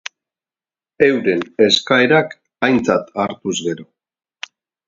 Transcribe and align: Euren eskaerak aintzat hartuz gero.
Euren 1.07 1.43
eskaerak 1.67 2.35
aintzat 2.69 3.15
hartuz 3.25 3.57
gero. 3.71 3.91